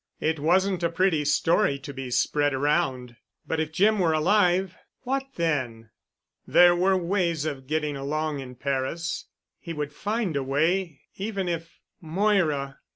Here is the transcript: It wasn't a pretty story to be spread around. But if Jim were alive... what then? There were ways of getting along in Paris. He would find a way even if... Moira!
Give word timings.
It 0.19 0.39
wasn't 0.39 0.81
a 0.81 0.89
pretty 0.89 1.23
story 1.25 1.77
to 1.77 1.93
be 1.93 2.09
spread 2.09 2.55
around. 2.55 3.17
But 3.45 3.59
if 3.59 3.71
Jim 3.71 3.99
were 3.99 4.13
alive... 4.13 4.75
what 5.01 5.27
then? 5.35 5.91
There 6.47 6.75
were 6.75 6.97
ways 6.97 7.45
of 7.45 7.67
getting 7.67 7.95
along 7.95 8.39
in 8.39 8.55
Paris. 8.55 9.25
He 9.59 9.73
would 9.73 9.93
find 9.93 10.35
a 10.35 10.41
way 10.41 11.01
even 11.17 11.47
if... 11.47 11.77
Moira! 12.01 12.79